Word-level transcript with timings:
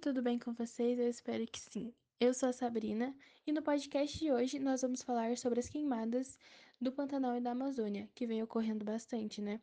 tudo 0.00 0.20
bem 0.22 0.38
com 0.38 0.52
vocês? 0.52 0.98
Eu 0.98 1.08
espero 1.08 1.46
que 1.46 1.60
sim. 1.60 1.92
Eu 2.18 2.34
sou 2.34 2.48
a 2.48 2.52
Sabrina 2.52 3.14
e 3.46 3.52
no 3.52 3.62
podcast 3.62 4.18
de 4.18 4.32
hoje 4.32 4.58
nós 4.58 4.82
vamos 4.82 5.02
falar 5.02 5.36
sobre 5.36 5.60
as 5.60 5.68
queimadas 5.68 6.36
do 6.80 6.90
Pantanal 6.90 7.36
e 7.36 7.40
da 7.40 7.52
Amazônia, 7.52 8.08
que 8.14 8.26
vem 8.26 8.42
ocorrendo 8.42 8.84
bastante, 8.84 9.40
né? 9.40 9.60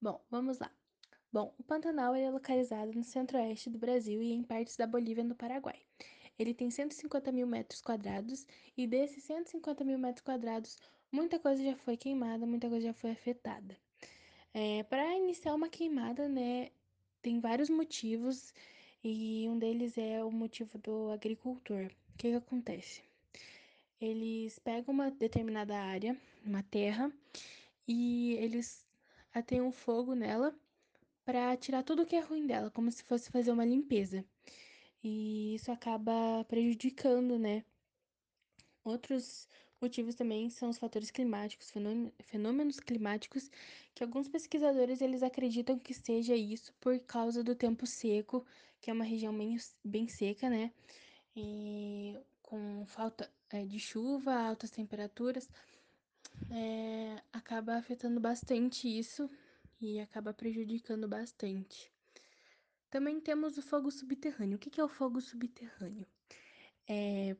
Bom, 0.00 0.20
vamos 0.28 0.58
lá. 0.58 0.70
Bom, 1.32 1.54
o 1.58 1.62
Pantanal 1.62 2.14
é 2.14 2.28
localizado 2.28 2.92
no 2.92 3.04
centro-oeste 3.04 3.70
do 3.70 3.78
Brasil 3.78 4.20
e 4.20 4.32
em 4.32 4.42
partes 4.42 4.76
da 4.76 4.86
Bolívia 4.86 5.22
e 5.22 5.26
no 5.26 5.36
Paraguai. 5.36 5.80
Ele 6.36 6.52
tem 6.52 6.68
150 6.68 7.30
mil 7.30 7.46
metros 7.46 7.80
quadrados 7.80 8.44
e 8.76 8.86
desses 8.86 9.22
150 9.24 9.84
mil 9.84 9.98
metros 9.98 10.24
quadrados, 10.24 10.76
muita 11.10 11.38
coisa 11.38 11.62
já 11.62 11.76
foi 11.76 11.96
queimada, 11.96 12.44
muita 12.46 12.68
coisa 12.68 12.86
já 12.86 12.94
foi 12.94 13.12
afetada. 13.12 13.76
É, 14.52 14.82
Para 14.82 15.14
iniciar 15.14 15.54
uma 15.54 15.68
queimada, 15.68 16.28
né, 16.28 16.70
tem 17.22 17.38
vários 17.38 17.70
motivos 17.70 18.52
e 19.04 19.48
um 19.48 19.58
deles 19.58 19.98
é 19.98 20.22
o 20.22 20.30
motivo 20.30 20.78
do 20.78 21.10
agricultor. 21.10 21.86
O 21.86 22.16
que, 22.16 22.30
que 22.30 22.34
acontece? 22.34 23.02
Eles 24.00 24.58
pegam 24.58 24.94
uma 24.94 25.10
determinada 25.10 25.76
área, 25.76 26.16
uma 26.44 26.62
terra, 26.62 27.12
e 27.86 28.34
eles 28.34 28.86
atêm 29.32 29.60
um 29.60 29.72
fogo 29.72 30.14
nela 30.14 30.54
para 31.24 31.56
tirar 31.56 31.82
tudo 31.82 32.06
que 32.06 32.16
é 32.16 32.20
ruim 32.20 32.46
dela, 32.46 32.70
como 32.70 32.90
se 32.90 33.02
fosse 33.04 33.30
fazer 33.30 33.50
uma 33.52 33.64
limpeza. 33.64 34.24
E 35.02 35.54
isso 35.56 35.72
acaba 35.72 36.44
prejudicando, 36.44 37.38
né? 37.38 37.64
Outros 38.84 39.48
motivos 39.82 40.14
também 40.14 40.48
são 40.48 40.70
os 40.70 40.78
fatores 40.78 41.10
climáticos, 41.10 41.72
fenômenos 42.20 42.80
climáticos, 42.80 43.50
que 43.94 44.02
alguns 44.02 44.28
pesquisadores 44.28 45.02
eles 45.02 45.22
acreditam 45.22 45.78
que 45.78 45.92
seja 45.92 46.34
isso 46.34 46.72
por 46.80 46.98
causa 47.00 47.42
do 47.42 47.54
tempo 47.54 47.86
seco, 47.86 48.46
que 48.80 48.90
é 48.90 48.94
uma 48.94 49.04
região 49.04 49.36
bem, 49.36 49.58
bem 49.84 50.08
seca, 50.08 50.48
né? 50.48 50.72
E 51.36 52.16
com 52.42 52.84
falta 52.86 53.30
é, 53.50 53.64
de 53.64 53.78
chuva, 53.78 54.34
altas 54.34 54.70
temperaturas, 54.70 55.48
é, 56.50 57.22
acaba 57.32 57.76
afetando 57.76 58.20
bastante 58.20 58.86
isso 58.88 59.28
e 59.80 60.00
acaba 60.00 60.32
prejudicando 60.32 61.08
bastante. 61.08 61.90
Também 62.90 63.20
temos 63.20 63.56
o 63.56 63.62
fogo 63.62 63.90
subterrâneo. 63.90 64.56
O 64.56 64.58
que 64.58 64.80
é 64.80 64.84
o 64.84 64.88
fogo 64.88 65.20
subterrâneo? 65.20 66.06
É, 66.86 67.36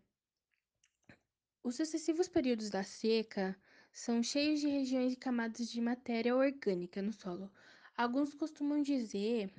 os 1.62 1.76
sucessivos 1.76 2.28
períodos 2.28 2.70
da 2.70 2.82
seca 2.82 3.56
são 3.92 4.22
cheios 4.22 4.60
de 4.60 4.68
regiões 4.68 5.12
e 5.12 5.16
camadas 5.16 5.70
de 5.70 5.80
matéria 5.80 6.34
orgânica 6.34 7.00
no 7.00 7.12
solo. 7.12 7.50
Alguns 7.96 8.34
costumam 8.34 8.82
dizer 8.82 9.50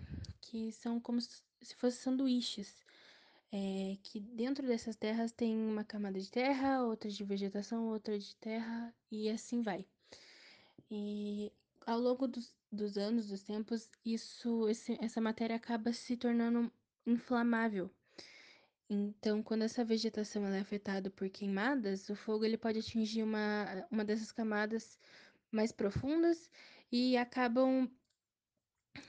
que 0.41 0.71
são 0.71 0.99
como 0.99 1.21
se 1.21 1.75
fossem 1.75 2.01
sanduíches, 2.01 2.83
é, 3.51 3.97
que 4.03 4.19
dentro 4.19 4.65
dessas 4.65 4.95
terras 4.95 5.31
tem 5.31 5.55
uma 5.55 5.83
camada 5.83 6.19
de 6.19 6.29
terra, 6.29 6.83
outra 6.83 7.09
de 7.09 7.23
vegetação, 7.23 7.87
outra 7.87 8.17
de 8.17 8.35
terra 8.37 8.93
e 9.11 9.29
assim 9.29 9.61
vai. 9.61 9.85
E 10.89 11.51
ao 11.85 11.99
longo 11.99 12.27
dos, 12.27 12.53
dos 12.71 12.97
anos, 12.97 13.27
dos 13.27 13.43
tempos, 13.43 13.89
isso, 14.03 14.67
esse, 14.67 14.97
essa 14.99 15.21
matéria 15.21 15.55
acaba 15.55 15.93
se 15.93 16.17
tornando 16.17 16.71
inflamável. 17.05 17.89
Então, 18.93 19.41
quando 19.41 19.63
essa 19.63 19.83
vegetação 19.83 20.45
é 20.45 20.59
afetada 20.59 21.09
por 21.09 21.27
queimadas, 21.27 22.09
o 22.09 22.15
fogo 22.15 22.45
ele 22.45 22.57
pode 22.57 22.77
atingir 22.77 23.23
uma, 23.23 23.87
uma 23.89 24.05
dessas 24.05 24.31
camadas 24.31 24.99
mais 25.51 25.71
profundas 25.71 26.49
e 26.91 27.17
acabam 27.17 27.89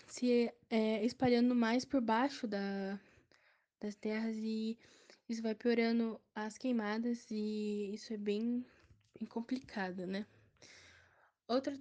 se 0.07 0.51
é, 0.71 1.05
espalhando 1.05 1.55
mais 1.55 1.85
por 1.85 2.01
baixo 2.01 2.47
da, 2.47 2.99
das 3.79 3.95
terras 3.95 4.37
e 4.39 4.79
isso 5.29 5.43
vai 5.43 5.55
piorando 5.55 6.19
as 6.35 6.57
queimadas 6.57 7.31
e 7.31 7.91
isso 7.93 8.15
é 8.15 8.17
bem, 8.17 8.65
bem 9.19 9.29
complicado, 9.29 10.07
né? 10.07 10.27
Outra, 11.47 11.79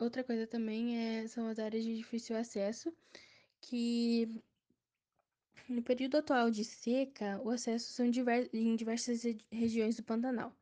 outra 0.00 0.24
coisa 0.24 0.44
também 0.44 0.98
é, 0.98 1.28
são 1.28 1.46
as 1.46 1.60
áreas 1.60 1.84
de 1.84 1.96
difícil 1.96 2.36
acesso, 2.36 2.92
que 3.60 4.42
no 5.68 5.82
período 5.82 6.16
atual 6.16 6.50
de 6.50 6.64
seca, 6.64 7.40
o 7.42 7.50
acesso 7.50 7.92
são 7.92 8.06
em 8.06 8.76
diversas 8.76 9.22
regiões 9.50 9.96
do 9.96 10.02
Pantanal. 10.02 10.52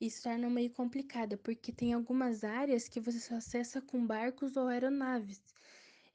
Isso 0.00 0.22
torna 0.22 0.50
meio 0.50 0.70
complicado, 0.70 1.38
porque 1.38 1.72
tem 1.72 1.92
algumas 1.92 2.42
áreas 2.42 2.88
que 2.88 3.00
você 3.00 3.20
só 3.20 3.36
acessa 3.36 3.80
com 3.80 4.04
barcos 4.04 4.56
ou 4.56 4.66
aeronaves. 4.66 5.40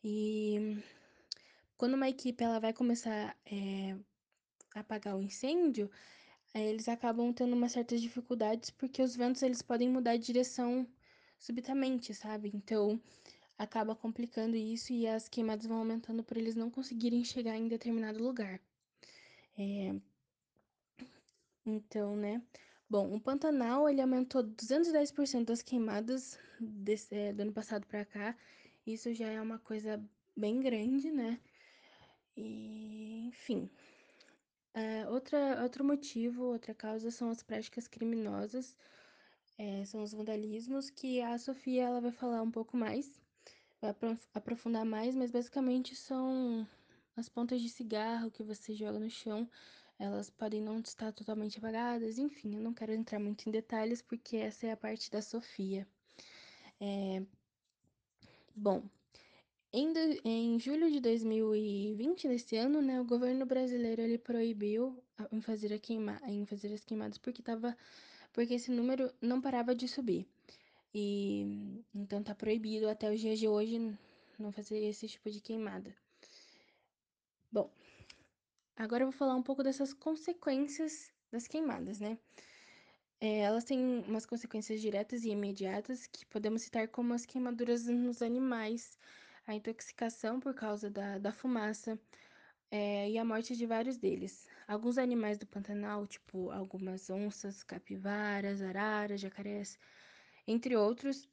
E 0.03 0.77
quando 1.77 1.93
uma 1.93 2.09
equipe 2.09 2.43
ela 2.43 2.59
vai 2.59 2.73
começar 2.73 3.35
é, 3.45 3.95
a 4.75 4.81
apagar 4.81 5.15
o 5.15 5.21
incêndio, 5.21 5.89
eles 6.53 6.87
acabam 6.87 7.31
tendo 7.33 7.55
umas 7.55 7.71
certas 7.71 8.01
dificuldades, 8.01 8.69
porque 8.69 9.01
os 9.01 9.15
ventos 9.15 9.41
eles 9.41 9.61
podem 9.61 9.89
mudar 9.89 10.17
de 10.17 10.25
direção 10.25 10.87
subitamente, 11.39 12.13
sabe? 12.13 12.51
Então, 12.53 12.99
acaba 13.57 13.95
complicando 13.95 14.55
isso 14.55 14.93
e 14.93 15.07
as 15.07 15.27
queimadas 15.27 15.65
vão 15.65 15.79
aumentando 15.79 16.23
por 16.23 16.37
eles 16.37 16.55
não 16.55 16.69
conseguirem 16.69 17.23
chegar 17.23 17.55
em 17.57 17.67
determinado 17.67 18.23
lugar. 18.23 18.59
É... 19.57 19.95
Então, 21.65 22.15
né? 22.15 22.41
Bom, 22.89 23.13
o 23.13 23.19
Pantanal 23.19 23.89
ele 23.89 24.01
aumentou 24.01 24.43
210% 24.43 25.45
das 25.45 25.61
queimadas 25.61 26.39
desse, 26.59 27.13
é, 27.13 27.33
do 27.33 27.41
ano 27.41 27.51
passado 27.53 27.85
para 27.85 28.05
cá. 28.05 28.37
Isso 28.85 29.13
já 29.13 29.27
é 29.27 29.41
uma 29.41 29.59
coisa 29.59 30.01
bem 30.35 30.61
grande, 30.61 31.11
né? 31.11 31.39
E, 32.37 33.27
enfim. 33.27 33.69
É, 34.73 35.07
outra, 35.09 35.63
outro 35.63 35.83
motivo, 35.83 36.43
outra 36.43 36.73
causa 36.73 37.09
são 37.11 37.29
as 37.31 37.41
práticas 37.41 37.87
criminosas, 37.87 38.75
é, 39.57 39.83
são 39.85 40.03
os 40.03 40.13
vandalismos, 40.13 40.91
que 40.91 41.19
a 41.19 41.37
Sofia 41.39 41.85
ela 41.85 41.99
vai 41.99 42.11
falar 42.11 42.43
um 42.43 42.51
pouco 42.51 42.77
mais 42.77 43.19
vai 43.81 43.95
aprofundar 44.33 44.85
mais, 44.85 45.15
mas 45.15 45.31
basicamente 45.31 45.95
são 45.95 46.67
as 47.15 47.29
pontas 47.29 47.61
de 47.61 47.69
cigarro 47.69 48.31
que 48.31 48.43
você 48.43 48.73
joga 48.73 48.99
no 48.99 49.09
chão. 49.09 49.49
Elas 49.99 50.29
podem 50.29 50.61
não 50.61 50.79
estar 50.79 51.11
totalmente 51.11 51.57
apagadas, 51.57 52.19
enfim, 52.19 52.55
eu 52.55 52.61
não 52.61 52.73
quero 52.73 52.93
entrar 52.93 53.19
muito 53.19 53.47
em 53.47 53.51
detalhes 53.51 54.01
porque 54.01 54.37
essa 54.37 54.67
é 54.67 54.71
a 54.71 54.77
parte 54.77 55.09
da 55.09 55.21
Sofia. 55.21 55.87
É... 56.79 57.23
Bom, 58.55 58.83
em, 59.73 59.91
do, 59.91 59.99
em 60.23 60.59
julho 60.59 60.91
de 60.91 60.99
2020, 60.99 62.27
nesse 62.27 62.55
ano, 62.55 62.81
né, 62.81 63.01
o 63.01 63.05
governo 63.05 63.45
brasileiro 63.45 64.01
ele 64.01 64.17
proibiu 64.17 65.03
em 65.31 65.41
fazer, 65.41 65.73
a 65.73 65.79
queima, 65.79 66.21
em 66.25 66.45
fazer 66.45 66.73
as 66.73 66.83
queimadas 66.83 67.17
porque 67.17 67.41
tava, 67.41 67.75
porque 68.33 68.53
esse 68.53 68.71
número 68.71 69.11
não 69.21 69.41
parava 69.41 69.75
de 69.75 69.87
subir. 69.87 70.27
E 70.93 71.83
então 71.93 72.23
tá 72.23 72.33
proibido 72.33 72.89
até 72.89 73.11
os 73.11 73.19
dias 73.19 73.39
de 73.39 73.47
hoje 73.47 73.97
não 74.39 74.51
fazer 74.51 74.79
esse 74.79 75.07
tipo 75.07 75.29
de 75.29 75.41
queimada. 75.41 75.95
Bom, 77.51 77.71
agora 78.75 79.03
eu 79.03 79.07
vou 79.09 79.17
falar 79.17 79.35
um 79.35 79.43
pouco 79.43 79.63
dessas 79.63 79.93
consequências 79.93 81.11
das 81.31 81.47
queimadas, 81.47 81.99
né? 81.99 82.17
É, 83.19 83.39
elas 83.39 83.63
têm 83.63 83.79
umas 84.07 84.25
consequências 84.25 84.79
diretas 84.79 85.23
e 85.23 85.29
imediatas 85.29 86.05
que 86.07 86.25
podemos 86.25 86.61
citar 86.61 86.87
como 86.87 87.13
as 87.13 87.25
queimaduras 87.25 87.87
nos 87.87 88.21
animais, 88.21 88.97
a 89.47 89.55
intoxicação 89.55 90.39
por 90.39 90.53
causa 90.53 90.89
da, 90.89 91.17
da 91.17 91.31
fumaça 91.31 91.99
é, 92.69 93.09
e 93.09 93.17
a 93.17 93.25
morte 93.25 93.55
de 93.55 93.65
vários 93.65 93.97
deles. 93.97 94.47
Alguns 94.67 94.97
animais 94.97 95.37
do 95.37 95.47
Pantanal, 95.47 96.05
tipo 96.05 96.51
algumas 96.51 97.09
onças, 97.09 97.63
capivaras, 97.63 98.61
araras, 98.61 99.19
jacarés, 99.21 99.79
entre 100.47 100.75
outros, 100.75 101.27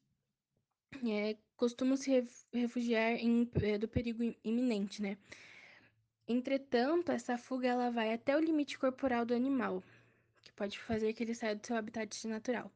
é, 1.07 1.37
costumam 1.57 1.97
se 1.97 2.11
refugiar 2.53 3.13
em, 3.13 3.49
é, 3.63 3.79
do 3.79 3.89
perigo 3.89 4.23
iminente, 4.45 5.01
né? 5.01 5.17
Entretanto, 6.27 7.13
essa 7.13 7.37
fuga 7.37 7.69
ela 7.69 7.91
vai 7.91 8.13
até 8.13 8.37
o 8.37 8.41
limite 8.41 8.79
corporal 8.79 9.25
do 9.27 9.35
animal, 9.35 9.83
que 10.43 10.53
pode 10.53 10.79
fazer 10.79 11.13
que 11.13 11.23
ele 11.23 11.35
saia 11.35 11.55
do 11.55 11.67
seu 11.67 11.77
habitat 11.77 12.27
natural. 12.27 12.71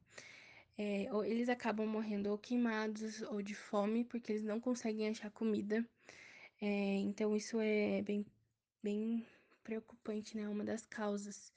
É, 0.77 1.09
ou 1.13 1.25
eles 1.25 1.49
acabam 1.49 1.87
morrendo 1.87 2.31
ou 2.31 2.39
queimados 2.39 3.23
ou 3.23 3.43
de 3.43 3.55
fome, 3.55 4.05
porque 4.05 4.33
eles 4.33 4.45
não 4.45 4.61
conseguem 4.61 5.09
achar 5.09 5.31
comida. 5.31 5.85
É, 6.61 6.67
então, 6.97 7.35
isso 7.37 7.59
é 7.61 8.03
bem, 8.03 8.25
bem 8.83 9.27
preocupante, 9.65 10.37
né? 10.37 10.49
Uma 10.49 10.65
das 10.65 10.87
causas. 10.87 11.53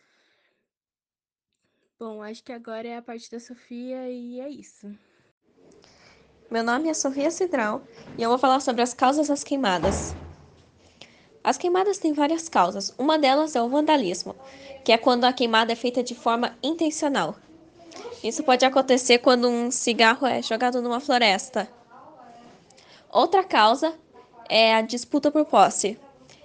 Bom, 2.02 2.24
acho 2.24 2.44
que 2.44 2.52
agora 2.52 2.88
é 2.88 2.98
a 2.98 3.02
parte 3.04 3.30
da 3.30 3.40
Sofia 3.40 4.10
e 4.10 4.40
é 4.40 4.50
isso. 4.50 4.92
Meu 6.50 6.64
nome 6.64 6.90
é 6.90 6.96
Sofia 6.96 7.30
Cidral 7.30 7.84
e 8.18 8.24
eu 8.24 8.28
vou 8.28 8.40
falar 8.40 8.60
sobre 8.60 8.82
as 8.82 8.92
causas 8.92 9.28
das 9.28 9.44
queimadas. 9.44 10.16
As 11.44 11.60
queimadas 11.60 12.00
têm 12.00 12.12
várias 12.12 12.50
causas. 12.50 12.92
Uma 12.98 13.20
delas 13.20 13.56
é 13.56 13.62
o 13.62 13.70
vandalismo, 13.70 14.36
que 14.84 14.92
é 14.92 14.98
quando 14.98 15.26
a 15.26 15.32
queimada 15.32 15.74
é 15.74 15.76
feita 15.76 16.02
de 16.02 16.16
forma 16.16 16.58
intencional. 16.64 17.36
Isso 18.24 18.42
pode 18.42 18.66
acontecer 18.66 19.20
quando 19.20 19.48
um 19.48 19.70
cigarro 19.70 20.26
é 20.26 20.42
jogado 20.42 20.82
numa 20.82 21.00
floresta. 21.00 21.70
Outra 23.12 23.44
causa 23.44 23.94
é 24.50 24.74
a 24.74 24.82
disputa 24.82 25.30
por 25.30 25.46
posse. 25.46 26.00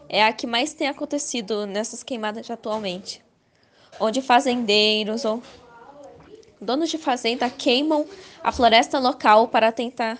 é 0.06 0.22
a 0.22 0.34
que 0.34 0.46
mais 0.46 0.74
tem 0.74 0.86
acontecido 0.86 1.64
nessas 1.66 2.02
queimadas 2.02 2.50
atualmente, 2.50 3.24
onde 4.00 4.22
fazendeiros 4.22 5.24
ou 5.24 5.42
donos 6.60 6.90
de 6.90 6.98
fazenda 6.98 7.48
queimam 7.50 8.06
a 8.42 8.52
floresta 8.52 8.98
local 8.98 9.48
para 9.48 9.72
tentar 9.72 10.18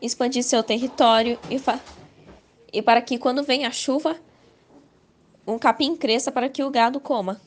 expandir 0.00 0.42
seu 0.42 0.62
território 0.62 1.38
e, 1.48 1.60
e 2.72 2.82
para 2.82 3.00
que 3.00 3.18
quando 3.18 3.44
vem 3.44 3.64
a 3.64 3.70
chuva, 3.70 4.16
um 5.46 5.58
capim 5.58 5.96
cresça 5.96 6.32
para 6.32 6.48
que 6.48 6.64
o 6.64 6.70
gado 6.70 6.98
coma. 7.00 7.40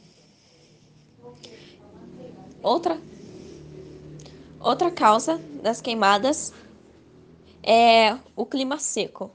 Outra 2.61 2.99
outra 4.59 4.89
causa 4.89 5.37
das 5.61 5.79
queimadas 5.79 6.51
é 7.61 8.17
o 8.35 8.45
clima 8.45 8.79
seco. 8.79 9.34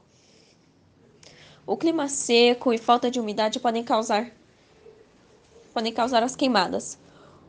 O 1.65 1.77
clima 1.77 2.07
seco 2.07 2.73
e 2.73 2.77
falta 2.77 3.11
de 3.11 3.19
umidade 3.19 3.59
podem 3.59 3.83
causar 3.83 4.31
podem 5.71 5.93
causar 5.93 6.23
as 6.23 6.35
queimadas. 6.35 6.97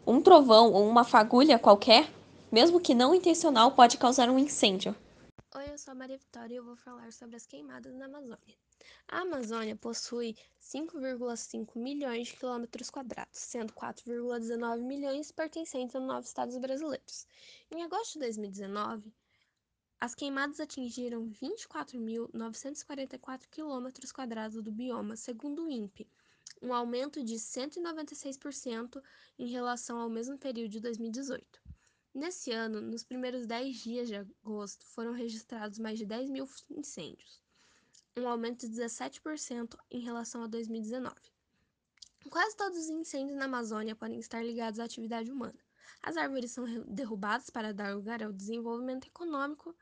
Um 0.06 0.20
trovão 0.20 0.72
ou 0.72 0.86
uma 0.86 1.02
fagulha 1.02 1.58
qualquer, 1.58 2.12
mesmo 2.50 2.78
que 2.78 2.94
não 2.94 3.14
intencional, 3.14 3.72
pode 3.72 3.96
causar 3.96 4.28
um 4.28 4.38
incêndio. 4.38 4.94
Oi, 5.56 5.64
eu 5.70 5.78
sou 5.78 5.92
a 5.92 5.94
Maria 5.94 6.18
Vitória 6.18 6.54
e 6.54 6.56
eu 6.56 6.64
vou 6.64 6.76
falar 6.76 7.10
sobre 7.12 7.36
as 7.36 7.46
queimadas 7.46 7.94
na 7.94 8.04
Amazônia. 8.04 8.56
A 9.08 9.20
Amazônia 9.20 9.74
possui 9.76 10.36
5,5 10.60 11.76
milhões 11.76 12.28
de 12.28 12.36
quilômetros 12.36 12.90
quadrados, 12.90 13.38
sendo 13.38 13.72
4,19 13.72 14.78
milhões 14.82 15.32
pertencentes 15.32 15.96
a 15.96 16.00
nove 16.00 16.26
estados 16.26 16.56
brasileiros. 16.58 17.26
Em 17.70 17.82
agosto 17.82 18.14
de 18.14 18.20
2019, 18.20 19.12
as 20.02 20.14
queimadas 20.16 20.58
atingiram 20.58 21.30
24.944 21.30 23.46
quilômetros 23.48 24.10
quadrados 24.10 24.60
do 24.60 24.72
bioma, 24.72 25.14
segundo 25.14 25.62
o 25.62 25.70
INPE, 25.70 26.08
um 26.60 26.74
aumento 26.74 27.22
de 27.22 27.36
196% 27.36 29.00
em 29.38 29.46
relação 29.46 30.00
ao 30.00 30.10
mesmo 30.10 30.36
período 30.36 30.72
de 30.72 30.80
2018. 30.80 31.62
Nesse 32.12 32.50
ano, 32.50 32.80
nos 32.80 33.04
primeiros 33.04 33.46
10 33.46 33.76
dias 33.76 34.08
de 34.08 34.16
agosto, 34.16 34.84
foram 34.86 35.12
registrados 35.12 35.78
mais 35.78 36.00
de 36.00 36.04
10 36.04 36.30
mil 36.30 36.48
incêndios, 36.68 37.40
um 38.16 38.26
aumento 38.26 38.68
de 38.68 38.74
17% 38.74 39.78
em 39.88 40.00
relação 40.00 40.42
a 40.42 40.48
2019. 40.48 41.14
Quase 42.28 42.56
todos 42.56 42.76
os 42.76 42.88
incêndios 42.88 43.38
na 43.38 43.44
Amazônia 43.44 43.94
podem 43.94 44.18
estar 44.18 44.44
ligados 44.44 44.80
à 44.80 44.84
atividade 44.84 45.30
humana. 45.30 45.60
As 46.02 46.16
árvores 46.16 46.50
são 46.50 46.64
derrubadas 46.86 47.50
para 47.50 47.72
dar 47.72 47.94
lugar 47.94 48.22
ao 48.22 48.32
desenvolvimento 48.32 49.06
econômico, 49.06 49.74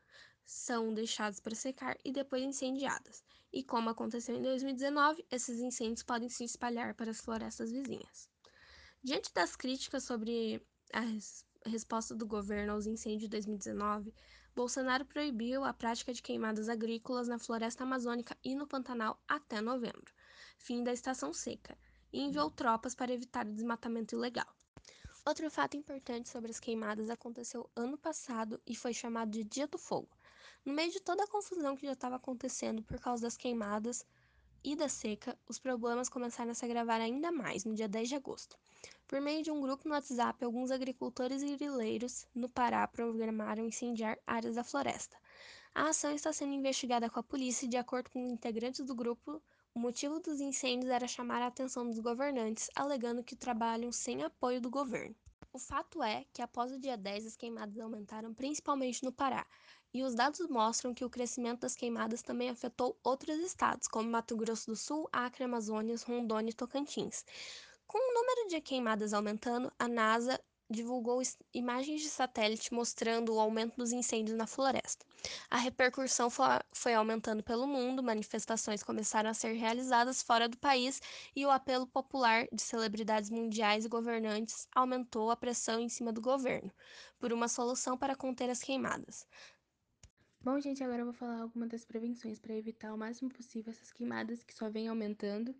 são 0.43 0.93
deixadas 0.93 1.39
para 1.39 1.55
secar 1.55 1.97
e 2.03 2.11
depois 2.11 2.43
incendiadas. 2.43 3.23
E 3.53 3.63
como 3.63 3.89
aconteceu 3.89 4.35
em 4.35 4.41
2019, 4.41 5.25
esses 5.31 5.59
incêndios 5.59 6.03
podem 6.03 6.29
se 6.29 6.43
espalhar 6.43 6.93
para 6.95 7.11
as 7.11 7.21
florestas 7.21 7.71
vizinhas. 7.71 8.29
Diante 9.03 9.33
das 9.33 9.55
críticas 9.55 10.03
sobre 10.03 10.61
as 10.93 11.45
resposta 11.65 12.15
do 12.15 12.25
governo 12.25 12.73
aos 12.73 12.87
incêndios 12.87 13.23
de 13.23 13.27
2019, 13.29 14.13
Bolsonaro 14.55 15.05
proibiu 15.05 15.63
a 15.63 15.73
prática 15.73 16.13
de 16.13 16.21
queimadas 16.21 16.67
agrícolas 16.67 17.27
na 17.27 17.39
floresta 17.39 17.83
amazônica 17.83 18.37
e 18.43 18.55
no 18.55 18.67
Pantanal 18.67 19.21
até 19.27 19.61
novembro, 19.61 20.13
fim 20.57 20.83
da 20.83 20.91
estação 20.91 21.33
seca, 21.33 21.77
e 22.11 22.19
enviou 22.19 22.49
tropas 22.49 22.95
para 22.95 23.13
evitar 23.13 23.45
o 23.45 23.53
desmatamento 23.53 24.15
ilegal. 24.15 24.47
Outro 25.23 25.51
fato 25.51 25.77
importante 25.77 26.29
sobre 26.29 26.49
as 26.49 26.59
queimadas 26.59 27.07
aconteceu 27.07 27.69
ano 27.75 27.95
passado 27.95 28.59
e 28.65 28.75
foi 28.75 28.91
chamado 28.91 29.29
de 29.29 29.43
Dia 29.43 29.67
do 29.67 29.77
Fogo. 29.77 30.09
No 30.65 30.73
meio 30.73 30.91
de 30.91 30.99
toda 30.99 31.23
a 31.23 31.27
confusão 31.27 31.75
que 31.75 31.85
já 31.85 31.93
estava 31.93 32.15
acontecendo 32.15 32.81
por 32.81 32.99
causa 32.99 33.21
das 33.21 33.37
queimadas 33.37 34.03
e 34.63 34.75
da 34.75 34.89
seca, 34.89 35.37
os 35.47 35.59
problemas 35.59 36.09
começaram 36.09 36.49
a 36.49 36.55
se 36.55 36.65
agravar 36.65 36.99
ainda 36.99 37.31
mais 37.31 37.63
no 37.63 37.75
dia 37.75 37.87
10 37.87 38.09
de 38.09 38.15
agosto. 38.15 38.57
Por 39.07 39.21
meio 39.21 39.43
de 39.43 39.51
um 39.51 39.61
grupo 39.61 39.87
no 39.87 39.93
WhatsApp, 39.93 40.43
alguns 40.43 40.71
agricultores 40.71 41.43
e 41.43 41.55
grileiros 41.55 42.25
no 42.33 42.49
Pará 42.49 42.87
programaram 42.87 43.63
incendiar 43.63 44.17
áreas 44.25 44.55
da 44.55 44.63
floresta. 44.63 45.15
A 45.75 45.89
ação 45.89 46.15
está 46.15 46.33
sendo 46.33 46.53
investigada 46.53 47.11
com 47.11 47.19
a 47.19 47.23
polícia 47.23 47.67
e, 47.67 47.69
de 47.69 47.77
acordo 47.77 48.09
com 48.09 48.27
integrantes 48.27 48.83
do 48.83 48.95
grupo, 48.95 49.39
o 49.73 49.79
motivo 49.79 50.19
dos 50.19 50.41
incêndios 50.41 50.91
era 50.91 51.07
chamar 51.07 51.41
a 51.41 51.47
atenção 51.47 51.87
dos 51.87 51.99
governantes, 51.99 52.69
alegando 52.75 53.23
que 53.23 53.35
trabalham 53.35 53.91
sem 53.91 54.21
apoio 54.21 54.59
do 54.59 54.69
governo. 54.69 55.15
O 55.53 55.59
fato 55.59 56.03
é 56.03 56.25
que 56.33 56.41
após 56.41 56.71
o 56.71 56.79
dia 56.79 56.97
10 56.97 57.25
as 57.25 57.37
queimadas 57.37 57.79
aumentaram 57.79 58.33
principalmente 58.33 59.03
no 59.03 59.11
Pará, 59.11 59.45
e 59.93 60.03
os 60.03 60.15
dados 60.15 60.47
mostram 60.49 60.93
que 60.93 61.03
o 61.05 61.09
crescimento 61.09 61.61
das 61.61 61.75
queimadas 61.75 62.21
também 62.21 62.49
afetou 62.49 62.97
outros 63.03 63.37
estados, 63.39 63.87
como 63.87 64.09
Mato 64.09 64.35
Grosso 64.35 64.67
do 64.67 64.75
Sul, 64.75 65.09
Acre, 65.11 65.43
Amazônia, 65.43 65.95
Rondônia 66.05 66.51
e 66.51 66.53
Tocantins. 66.53 67.25
Com 67.87 67.97
o 67.97 68.13
número 68.13 68.47
de 68.49 68.61
queimadas 68.61 69.13
aumentando, 69.13 69.71
a 69.77 69.87
NASA 69.87 70.39
divulgou 70.71 71.21
imagens 71.53 72.01
de 72.01 72.09
satélite 72.09 72.73
mostrando 72.73 73.33
o 73.33 73.39
aumento 73.39 73.75
dos 73.75 73.91
incêndios 73.91 74.37
na 74.37 74.47
floresta. 74.47 75.05
A 75.49 75.57
repercussão 75.57 76.29
foi 76.71 76.93
aumentando 76.93 77.43
pelo 77.43 77.67
mundo, 77.67 78.01
manifestações 78.01 78.81
começaram 78.81 79.29
a 79.29 79.33
ser 79.33 79.53
realizadas 79.53 80.21
fora 80.23 80.47
do 80.47 80.57
país 80.57 81.01
e 81.35 81.45
o 81.45 81.51
apelo 81.51 81.85
popular 81.85 82.47
de 82.51 82.61
celebridades 82.61 83.29
mundiais 83.29 83.85
e 83.85 83.89
governantes 83.89 84.67
aumentou 84.73 85.29
a 85.29 85.35
pressão 85.35 85.79
em 85.79 85.89
cima 85.89 86.11
do 86.11 86.21
governo 86.21 86.71
por 87.19 87.31
uma 87.31 87.47
solução 87.47 87.97
para 87.97 88.15
conter 88.15 88.49
as 88.49 88.63
queimadas. 88.63 89.27
Bom, 90.43 90.59
gente, 90.59 90.83
agora 90.83 91.01
eu 91.01 91.05
vou 91.05 91.13
falar 91.13 91.39
algumas 91.39 91.69
das 91.69 91.85
prevenções 91.85 92.39
para 92.39 92.55
evitar 92.55 92.91
o 92.93 92.97
máximo 92.97 93.29
possível 93.29 93.71
essas 93.71 93.91
queimadas 93.91 94.43
que 94.43 94.55
só 94.55 94.71
vêm 94.71 94.87
aumentando. 94.87 95.53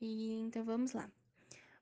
E 0.00 0.32
então 0.40 0.64
vamos 0.64 0.92
lá. 0.92 1.08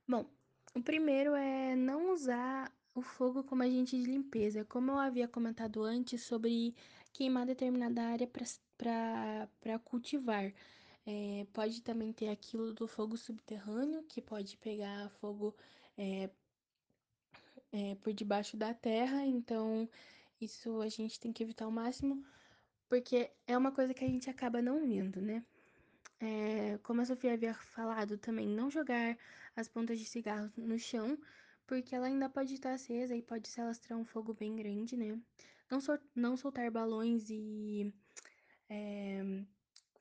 Bom, 0.06 0.28
o 0.76 0.82
primeiro 0.82 1.34
é 1.34 1.74
não 1.74 2.12
usar 2.12 2.70
o 2.94 3.00
fogo 3.00 3.42
como 3.42 3.62
agente 3.62 3.96
de 3.96 4.04
limpeza. 4.04 4.62
Como 4.62 4.90
eu 4.90 4.98
havia 4.98 5.26
comentado 5.26 5.82
antes 5.82 6.22
sobre 6.22 6.74
queimar 7.14 7.46
determinada 7.46 8.02
área 8.02 8.28
para 8.28 9.78
cultivar. 9.78 10.52
É, 11.06 11.46
pode 11.52 11.80
também 11.80 12.12
ter 12.12 12.28
aquilo 12.28 12.74
do 12.74 12.86
fogo 12.86 13.16
subterrâneo, 13.16 14.02
que 14.02 14.20
pode 14.20 14.58
pegar 14.58 15.08
fogo 15.20 15.56
é, 15.96 16.28
é, 17.72 17.94
por 17.94 18.12
debaixo 18.12 18.56
da 18.56 18.74
terra, 18.74 19.24
então 19.24 19.88
isso 20.40 20.82
a 20.82 20.88
gente 20.88 21.18
tem 21.18 21.32
que 21.32 21.42
evitar 21.42 21.64
ao 21.64 21.70
máximo, 21.70 22.22
porque 22.88 23.30
é 23.46 23.56
uma 23.56 23.72
coisa 23.72 23.94
que 23.94 24.04
a 24.04 24.08
gente 24.08 24.28
acaba 24.28 24.60
não 24.60 24.86
vendo, 24.86 25.22
né? 25.22 25.44
É, 26.20 26.78
como 26.82 27.00
a 27.02 27.04
Sofia 27.04 27.34
havia 27.34 27.54
falado 27.54 28.16
também, 28.18 28.48
não 28.48 28.70
jogar 28.70 29.18
as 29.54 29.68
pontas 29.68 29.98
de 29.98 30.04
cigarro 30.06 30.50
no 30.56 30.78
chão, 30.78 31.18
porque 31.66 31.94
ela 31.94 32.06
ainda 32.06 32.28
pode 32.28 32.54
estar 32.54 32.72
acesa 32.72 33.14
e 33.14 33.22
pode 33.22 33.48
se 33.48 33.60
alastrar 33.60 33.98
um 33.98 34.04
fogo 34.04 34.32
bem 34.32 34.56
grande, 34.56 34.96
né? 34.96 35.20
Não, 35.70 35.80
sol 35.80 35.98
não 36.14 36.36
soltar 36.36 36.70
balões 36.70 37.28
e 37.28 37.92
é, 38.68 39.22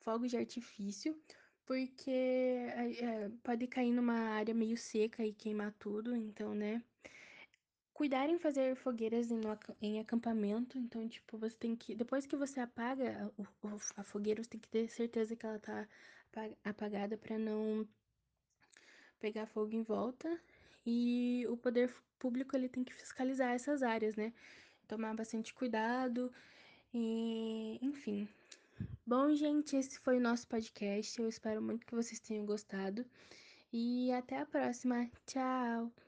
fogos 0.00 0.30
de 0.30 0.36
artifício, 0.36 1.20
porque 1.66 2.10
é, 2.10 3.28
pode 3.42 3.66
cair 3.66 3.92
numa 3.92 4.14
área 4.14 4.54
meio 4.54 4.76
seca 4.76 5.24
e 5.26 5.32
queimar 5.34 5.72
tudo, 5.74 6.14
então, 6.16 6.54
né? 6.54 6.82
Cuidar 7.96 8.28
em 8.28 8.38
fazer 8.38 8.76
fogueiras 8.76 9.30
em, 9.30 9.40
em 9.80 9.98
acampamento, 9.98 10.76
então, 10.76 11.08
tipo, 11.08 11.38
você 11.38 11.56
tem 11.56 11.74
que. 11.74 11.94
Depois 11.94 12.26
que 12.26 12.36
você 12.36 12.60
apaga 12.60 13.32
a, 13.38 14.00
a 14.00 14.04
fogueira, 14.04 14.42
você 14.42 14.50
tem 14.50 14.60
que 14.60 14.68
ter 14.68 14.86
certeza 14.90 15.34
que 15.34 15.46
ela 15.46 15.58
tá 15.58 15.88
apagada 16.62 17.16
para 17.16 17.38
não 17.38 17.88
pegar 19.18 19.46
fogo 19.46 19.72
em 19.72 19.82
volta. 19.82 20.28
E 20.84 21.46
o 21.48 21.56
poder 21.56 21.90
público 22.18 22.54
ele 22.54 22.68
tem 22.68 22.84
que 22.84 22.92
fiscalizar 22.92 23.54
essas 23.54 23.82
áreas, 23.82 24.14
né? 24.14 24.30
Tomar 24.86 25.14
bastante 25.14 25.54
cuidado 25.54 26.30
e, 26.92 27.78
enfim. 27.80 28.28
Bom, 29.06 29.34
gente, 29.34 29.74
esse 29.74 29.98
foi 30.00 30.18
o 30.18 30.20
nosso 30.20 30.46
podcast. 30.46 31.18
Eu 31.18 31.30
espero 31.30 31.62
muito 31.62 31.86
que 31.86 31.94
vocês 31.94 32.20
tenham 32.20 32.44
gostado. 32.44 33.06
E 33.72 34.12
até 34.12 34.38
a 34.38 34.44
próxima. 34.44 35.10
Tchau! 35.24 36.05